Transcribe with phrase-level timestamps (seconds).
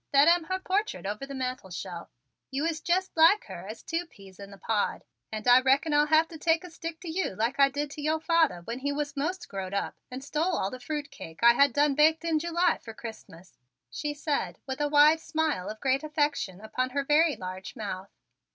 [0.11, 2.09] That am her portrait over the mantelshelf.
[2.49, 6.07] You is jest like her as two peas in the pod and I reckin I'll
[6.07, 8.91] have to take a stick to you like I did to yo' father when he
[8.91, 12.79] was most growed up and stole all the fruitcake I had done baked in July
[12.81, 13.59] fer Christmas,"
[13.91, 18.09] she said with a wide smile of great affection upon her very large mouth.